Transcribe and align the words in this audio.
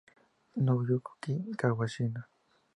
Nobuyuki 0.63 1.33
Kawashima 1.59 2.21